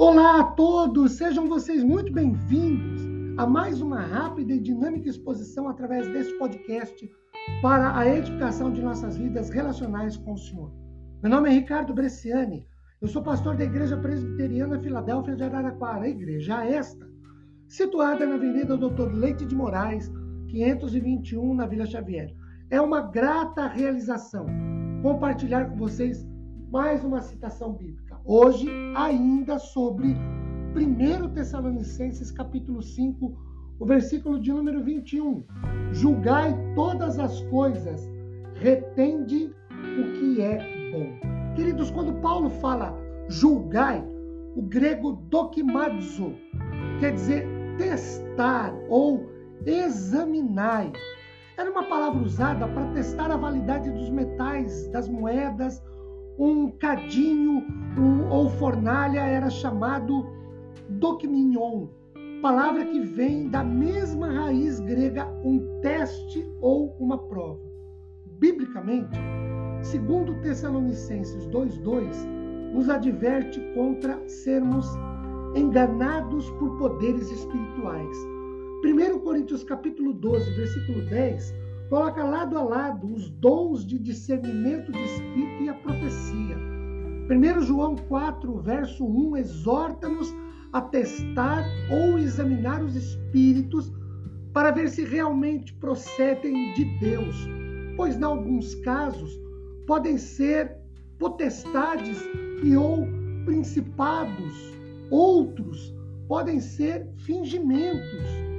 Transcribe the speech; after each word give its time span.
Olá 0.00 0.40
a 0.40 0.44
todos, 0.44 1.18
sejam 1.18 1.46
vocês 1.46 1.84
muito 1.84 2.10
bem-vindos 2.10 3.02
a 3.36 3.46
mais 3.46 3.82
uma 3.82 4.00
rápida 4.00 4.54
e 4.54 4.58
dinâmica 4.58 5.10
exposição 5.10 5.68
através 5.68 6.08
deste 6.08 6.32
podcast 6.38 7.06
para 7.60 7.94
a 7.94 8.08
edificação 8.08 8.72
de 8.72 8.80
nossas 8.80 9.18
vidas 9.18 9.50
relacionais 9.50 10.16
com 10.16 10.32
o 10.32 10.38
Senhor. 10.38 10.72
Meu 11.22 11.30
nome 11.30 11.50
é 11.50 11.52
Ricardo 11.52 11.92
Bresciani, 11.92 12.66
eu 12.98 13.08
sou 13.08 13.22
pastor 13.22 13.58
da 13.58 13.64
Igreja 13.64 13.94
Presbiteriana 13.98 14.80
Filadélfia 14.80 15.36
de 15.36 15.44
Araraquara, 15.44 16.08
igreja 16.08 16.64
esta, 16.64 17.06
situada 17.68 18.24
na 18.24 18.36
Avenida 18.36 18.78
Doutor 18.78 19.12
Leite 19.12 19.44
de 19.44 19.54
Moraes, 19.54 20.10
521, 20.48 21.54
na 21.54 21.66
Vila 21.66 21.84
Xavier. 21.84 22.34
É 22.70 22.80
uma 22.80 23.02
grata 23.02 23.66
realização 23.66 24.46
compartilhar 25.02 25.68
com 25.68 25.76
vocês 25.76 26.26
mais 26.70 27.04
uma 27.04 27.20
citação 27.20 27.74
bíblica. 27.74 28.09
Hoje, 28.24 28.68
ainda 28.94 29.58
sobre 29.58 30.14
1 30.76 31.28
Tessalonicenses 31.30 32.30
capítulo 32.30 32.82
5, 32.82 33.34
o 33.78 33.86
versículo 33.86 34.38
de 34.38 34.52
número 34.52 34.84
21. 34.84 35.42
Julgai 35.92 36.54
todas 36.74 37.18
as 37.18 37.40
coisas, 37.44 38.06
retende 38.56 39.50
o 39.72 40.12
que 40.18 40.42
é 40.42 40.58
bom. 40.92 41.54
Queridos, 41.56 41.90
quando 41.90 42.20
Paulo 42.20 42.50
fala 42.50 42.94
julgai, 43.28 44.06
o 44.54 44.62
grego 44.62 45.12
dokimadzo 45.30 46.34
quer 47.00 47.14
dizer 47.14 47.48
testar 47.78 48.74
ou 48.90 49.30
examinar. 49.64 50.92
Era 51.56 51.70
uma 51.70 51.84
palavra 51.84 52.22
usada 52.22 52.68
para 52.68 52.92
testar 52.92 53.30
a 53.30 53.36
validade 53.36 53.90
dos 53.90 54.10
metais, 54.10 54.88
das 54.88 55.08
moedas 55.08 55.82
um 56.38 56.70
cadinho 56.70 57.64
um, 57.98 58.28
ou 58.28 58.48
fornalha 58.50 59.20
era 59.20 59.50
chamado 59.50 60.26
dokminion, 60.88 61.88
palavra 62.40 62.84
que 62.84 63.00
vem 63.00 63.48
da 63.48 63.62
mesma 63.62 64.32
raiz 64.32 64.80
grega 64.80 65.26
um 65.44 65.80
teste 65.82 66.46
ou 66.60 66.96
uma 66.98 67.18
prova. 67.18 67.60
Biblicamente, 68.38 69.18
segundo 69.82 70.40
Tessalonicenses 70.40 71.46
2:2, 71.48 72.26
nos 72.72 72.88
adverte 72.88 73.60
contra 73.74 74.18
sermos 74.26 74.86
enganados 75.54 76.48
por 76.52 76.78
poderes 76.78 77.30
espirituais. 77.30 78.16
1 78.84 79.18
Coríntios 79.20 79.62
capítulo 79.64 80.14
12, 80.14 80.50
versículo 80.54 81.02
10, 81.06 81.54
coloca 81.90 82.22
lado 82.22 82.56
a 82.56 82.62
lado 82.62 83.12
os 83.12 83.28
dons 83.28 83.84
de 83.84 83.98
discernimento 83.98 84.92
de 84.92 85.02
espírito 85.02 85.62
e 85.64 85.68
a 85.68 85.74
profecia. 85.74 86.56
1 87.28 87.62
João 87.62 87.96
4, 87.96 88.58
verso 88.60 89.04
1, 89.04 89.36
exorta-nos 89.36 90.32
a 90.72 90.80
testar 90.80 91.64
ou 91.90 92.16
examinar 92.16 92.80
os 92.82 92.94
espíritos 92.94 93.92
para 94.52 94.70
ver 94.70 94.88
se 94.88 95.04
realmente 95.04 95.74
procedem 95.74 96.72
de 96.74 96.84
Deus, 97.00 97.36
pois, 97.96 98.16
em 98.16 98.22
alguns 98.22 98.76
casos, 98.76 99.36
podem 99.84 100.16
ser 100.16 100.76
potestades 101.18 102.18
e 102.62 102.76
ou 102.76 103.04
principados, 103.44 104.78
outros 105.10 105.92
podem 106.28 106.60
ser 106.60 107.08
fingimentos 107.16 108.49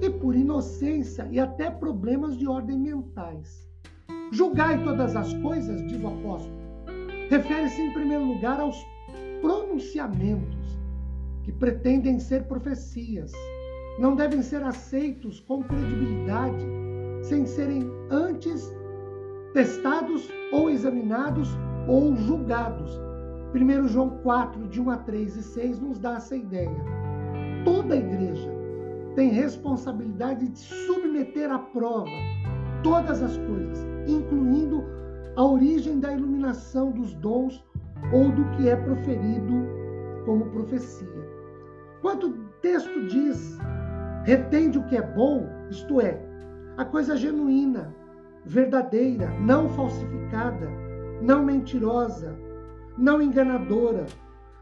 e 0.00 0.10
por 0.10 0.34
inocência 0.34 1.28
e 1.30 1.38
até 1.38 1.70
problemas 1.70 2.36
de 2.36 2.46
ordem 2.46 2.78
mentais. 2.78 3.66
Julgai 4.32 4.82
todas 4.82 5.14
as 5.14 5.32
coisas, 5.34 5.86
diz 5.86 6.02
o 6.02 6.08
apóstolo, 6.08 6.56
refere-se 7.30 7.80
em 7.80 7.92
primeiro 7.92 8.24
lugar 8.24 8.60
aos 8.60 8.76
pronunciamentos 9.40 10.78
que 11.44 11.52
pretendem 11.52 12.18
ser 12.18 12.44
profecias. 12.44 13.32
Não 13.98 14.16
devem 14.16 14.42
ser 14.42 14.62
aceitos 14.62 15.40
com 15.40 15.62
credibilidade 15.62 16.66
sem 17.22 17.46
serem 17.46 17.88
antes 18.10 18.70
testados 19.54 20.28
ou 20.52 20.68
examinados 20.68 21.48
ou 21.88 22.14
julgados. 22.16 23.00
1 23.54 23.88
João 23.88 24.10
4, 24.18 24.68
de 24.68 24.80
1 24.80 24.90
a 24.90 24.96
3 24.98 25.36
e 25.36 25.42
6 25.42 25.80
nos 25.80 25.98
dá 25.98 26.16
essa 26.16 26.36
ideia. 26.36 26.76
Toda 27.64 27.96
igreja 27.96 28.15
tem 29.16 29.30
responsabilidade 29.30 30.46
de 30.46 30.58
submeter 30.58 31.50
à 31.50 31.58
prova 31.58 32.10
todas 32.84 33.22
as 33.22 33.36
coisas, 33.38 33.84
incluindo 34.06 34.84
a 35.34 35.44
origem 35.44 35.98
da 35.98 36.12
iluminação 36.12 36.92
dos 36.92 37.14
dons 37.14 37.64
ou 38.12 38.30
do 38.30 38.44
que 38.50 38.68
é 38.68 38.76
proferido 38.76 39.66
como 40.26 40.50
profecia. 40.50 41.08
Quanto 42.02 42.28
o 42.28 42.34
texto 42.60 43.06
diz, 43.06 43.58
retende 44.24 44.78
o 44.78 44.84
que 44.84 44.96
é 44.96 45.02
bom, 45.02 45.48
isto 45.70 46.00
é, 46.00 46.20
a 46.76 46.84
coisa 46.84 47.16
genuína, 47.16 47.94
verdadeira, 48.44 49.30
não 49.40 49.68
falsificada, 49.70 50.70
não 51.22 51.42
mentirosa, 51.42 52.36
não 52.98 53.22
enganadora, 53.22 54.04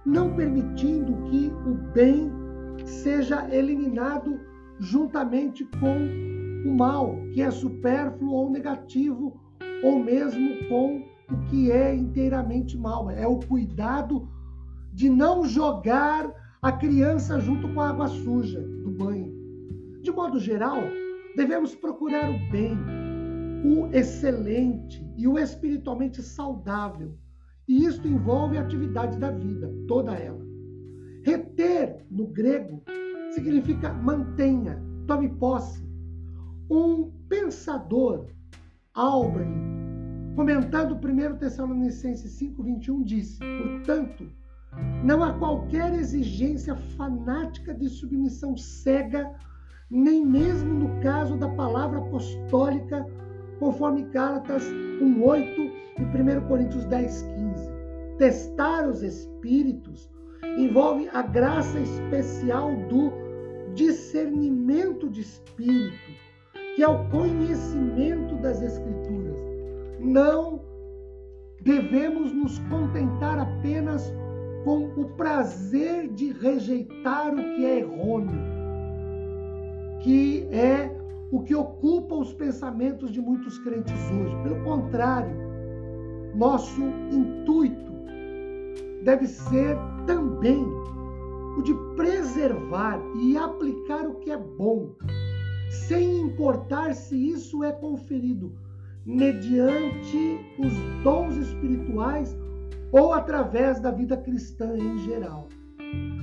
não 0.06 0.32
permitindo 0.34 1.12
que 1.28 1.52
o 1.66 1.74
bem 1.92 2.43
seja 2.84 3.48
eliminado 3.54 4.40
juntamente 4.78 5.64
com 5.64 6.68
o 6.68 6.74
mal, 6.76 7.16
que 7.32 7.42
é 7.42 7.50
supérfluo 7.50 8.32
ou 8.32 8.50
negativo, 8.50 9.40
ou 9.82 10.02
mesmo 10.02 10.68
com 10.68 11.02
o 11.30 11.38
que 11.48 11.70
é 11.70 11.94
inteiramente 11.94 12.76
mal. 12.76 13.10
É 13.10 13.26
o 13.26 13.38
cuidado 13.38 14.28
de 14.92 15.08
não 15.08 15.44
jogar 15.44 16.32
a 16.62 16.72
criança 16.72 17.38
junto 17.40 17.68
com 17.74 17.80
a 17.80 17.90
água 17.90 18.08
suja 18.08 18.60
do 18.60 18.90
banho. 18.90 19.32
De 20.02 20.10
modo 20.10 20.38
geral, 20.38 20.82
devemos 21.36 21.74
procurar 21.74 22.30
o 22.30 22.50
bem, 22.50 22.76
o 23.64 23.86
excelente 23.94 25.04
e 25.16 25.26
o 25.26 25.38
espiritualmente 25.38 26.22
saudável. 26.22 27.16
E 27.66 27.84
isto 27.84 28.06
envolve 28.06 28.58
a 28.58 28.62
atividade 28.62 29.18
da 29.18 29.30
vida, 29.30 29.72
toda 29.88 30.12
ela. 30.14 30.44
Reter, 31.24 32.03
no 32.14 32.28
grego, 32.28 32.80
significa 33.32 33.92
mantenha, 33.92 34.80
tome 35.06 35.28
posse. 35.28 35.84
Um 36.70 37.10
pensador, 37.28 38.28
Albrecht, 38.94 39.52
comentando 40.36 40.94
1 40.94 41.36
Tessalonicenses 41.38 42.40
5,21, 42.40 43.04
disse: 43.04 43.38
Portanto, 43.38 44.30
não 45.04 45.22
há 45.22 45.32
qualquer 45.34 45.92
exigência 45.92 46.76
fanática 46.96 47.74
de 47.74 47.88
submissão 47.88 48.56
cega, 48.56 49.30
nem 49.90 50.24
mesmo 50.24 50.72
no 50.72 51.00
caso 51.00 51.36
da 51.36 51.48
palavra 51.48 51.98
apostólica, 51.98 53.04
conforme 53.58 54.04
Gálatas 54.04 54.62
1,8 54.64 55.72
e 55.98 56.02
1 56.02 56.48
Coríntios 56.48 56.86
10,15. 56.86 58.16
Testar 58.16 58.88
os 58.88 59.02
espíritos 59.02 60.13
envolve 60.56 61.08
a 61.12 61.22
graça 61.22 61.78
especial 61.80 62.74
do 62.88 63.12
discernimento 63.74 65.10
de 65.10 65.20
espírito, 65.20 66.12
que 66.76 66.82
é 66.82 66.88
o 66.88 67.08
conhecimento 67.08 68.36
das 68.36 68.62
Escrituras. 68.62 69.36
Não 70.00 70.60
devemos 71.60 72.32
nos 72.32 72.58
contentar 72.70 73.38
apenas 73.38 74.12
com 74.64 74.86
o 74.96 75.04
prazer 75.16 76.08
de 76.08 76.32
rejeitar 76.32 77.32
o 77.34 77.36
que 77.36 77.64
é 77.64 77.80
errôneo, 77.80 78.40
que 80.00 80.48
é 80.50 80.90
o 81.30 81.42
que 81.42 81.54
ocupa 81.54 82.14
os 82.14 82.32
pensamentos 82.32 83.10
de 83.10 83.20
muitos 83.20 83.58
crentes 83.58 84.10
hoje. 84.10 84.36
Pelo 84.42 84.62
contrário, 84.62 85.34
nosso 86.34 86.82
intuito 87.10 87.92
deve 89.02 89.26
ser 89.26 89.76
também 90.06 90.64
o 91.56 91.62
de 91.62 91.74
preservar 91.96 93.00
e 93.22 93.36
aplicar 93.36 94.06
o 94.06 94.16
que 94.16 94.30
é 94.30 94.36
bom, 94.36 94.94
sem 95.86 96.20
importar 96.20 96.94
se 96.94 97.16
isso 97.16 97.62
é 97.62 97.72
conferido 97.72 98.52
mediante 99.06 100.40
os 100.58 100.72
dons 101.02 101.36
espirituais 101.36 102.36
ou 102.92 103.12
através 103.12 103.80
da 103.80 103.90
vida 103.90 104.16
cristã 104.16 104.76
em 104.76 104.98
geral. 104.98 105.48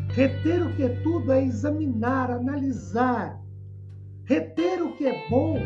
Reter 0.09 0.65
o 0.65 0.75
que 0.75 0.83
é 0.83 0.89
tudo 1.01 1.31
é 1.31 1.43
examinar, 1.43 2.31
analisar. 2.31 3.41
Reter 4.25 4.81
o 4.81 4.93
que 4.93 5.05
é 5.05 5.29
bom 5.29 5.57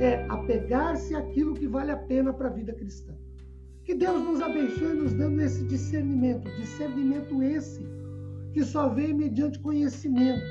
é 0.00 0.26
apegar-se 0.28 1.14
àquilo 1.14 1.54
que 1.54 1.68
vale 1.68 1.92
a 1.92 1.96
pena 1.96 2.32
para 2.32 2.48
a 2.48 2.52
vida 2.52 2.72
cristã. 2.72 3.12
Que 3.84 3.94
Deus 3.94 4.22
nos 4.22 4.40
abençoe 4.40 4.94
nos 4.94 5.12
dando 5.14 5.40
esse 5.40 5.64
discernimento, 5.64 6.48
discernimento 6.56 7.42
esse 7.42 7.84
que 8.52 8.62
só 8.64 8.88
vem 8.88 9.12
mediante 9.12 9.58
conhecimento. 9.58 10.42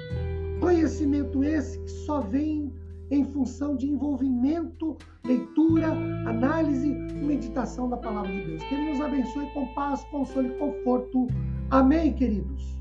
Conhecimento 0.60 1.44
esse 1.44 1.80
que 1.80 1.90
só 1.90 2.22
vem 2.22 2.74
em 3.10 3.26
função 3.26 3.76
de 3.76 3.88
envolvimento, 3.88 4.98
leitura, 5.24 5.92
análise 6.28 6.88
e 6.88 7.26
meditação 7.26 7.90
da 7.90 7.98
palavra 7.98 8.32
de 8.32 8.48
Deus. 8.48 8.64
Que 8.64 8.76
Ele 8.76 8.92
nos 8.92 9.02
abençoe 9.02 9.46
com 9.54 9.66
paz, 9.74 10.04
consolo 10.06 10.48
e 10.48 10.58
conforto. 10.58 11.28
Amém, 11.70 12.14
queridos? 12.14 12.81